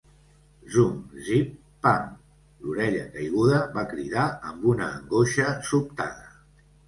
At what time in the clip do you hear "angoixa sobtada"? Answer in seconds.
4.97-6.35